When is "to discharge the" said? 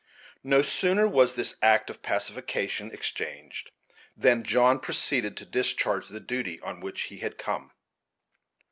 5.37-6.19